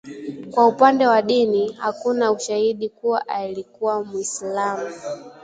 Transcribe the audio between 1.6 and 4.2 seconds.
hakuna ushahidi kuwa alikuwa